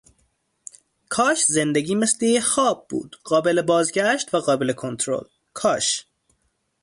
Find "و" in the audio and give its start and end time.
4.35-4.39